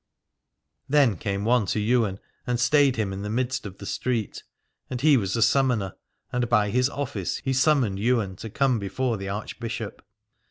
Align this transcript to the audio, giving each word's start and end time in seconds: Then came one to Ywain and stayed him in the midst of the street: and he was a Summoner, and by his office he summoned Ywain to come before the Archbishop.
Then 0.89 1.15
came 1.15 1.45
one 1.45 1.67
to 1.67 1.79
Ywain 1.79 2.19
and 2.47 2.59
stayed 2.59 2.95
him 2.95 3.13
in 3.13 3.21
the 3.21 3.29
midst 3.29 3.67
of 3.67 3.77
the 3.77 3.85
street: 3.85 4.41
and 4.89 4.99
he 4.99 5.15
was 5.15 5.35
a 5.35 5.43
Summoner, 5.43 5.95
and 6.31 6.49
by 6.49 6.71
his 6.71 6.89
office 6.89 7.37
he 7.37 7.53
summoned 7.53 7.99
Ywain 7.99 8.35
to 8.37 8.49
come 8.49 8.79
before 8.79 9.17
the 9.17 9.29
Archbishop. 9.29 10.01